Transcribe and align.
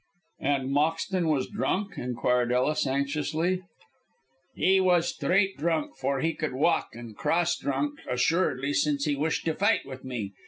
"And 0.39 0.71
Moxton 0.71 1.27
was 1.27 1.47
drunk?" 1.47 1.95
inquired 1.95 2.51
Ellis, 2.51 2.87
anxiously. 2.87 3.61
"He 4.55 4.79
was 4.79 5.09
straight 5.09 5.57
drunk, 5.57 5.95
for 5.95 6.21
he 6.21 6.33
could 6.33 6.53
walk; 6.53 6.95
and 6.95 7.15
cross 7.15 7.55
drunk, 7.55 7.99
assuredly, 8.09 8.73
since 8.73 9.05
he 9.05 9.15
wished 9.15 9.45
to 9.45 9.53
fight 9.53 9.85
with 9.85 10.03
me. 10.03 10.33